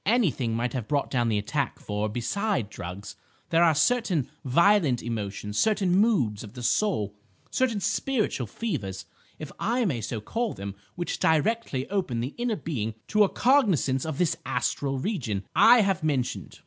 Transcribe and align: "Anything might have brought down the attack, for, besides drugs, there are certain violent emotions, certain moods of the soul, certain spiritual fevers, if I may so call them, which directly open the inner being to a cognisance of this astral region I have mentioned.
"Anything 0.07 0.55
might 0.55 0.73
have 0.73 0.87
brought 0.87 1.11
down 1.11 1.29
the 1.29 1.37
attack, 1.37 1.77
for, 1.77 2.09
besides 2.09 2.69
drugs, 2.71 3.15
there 3.51 3.63
are 3.63 3.75
certain 3.75 4.27
violent 4.43 5.03
emotions, 5.03 5.59
certain 5.59 5.95
moods 5.95 6.43
of 6.43 6.53
the 6.55 6.63
soul, 6.63 7.13
certain 7.51 7.79
spiritual 7.79 8.47
fevers, 8.47 9.05
if 9.37 9.51
I 9.59 9.85
may 9.85 10.01
so 10.01 10.19
call 10.19 10.53
them, 10.55 10.73
which 10.95 11.19
directly 11.19 11.87
open 11.91 12.19
the 12.19 12.33
inner 12.39 12.55
being 12.55 12.95
to 13.09 13.23
a 13.23 13.29
cognisance 13.29 14.03
of 14.03 14.17
this 14.17 14.35
astral 14.43 14.97
region 14.97 15.45
I 15.55 15.81
have 15.81 16.03
mentioned. 16.03 16.59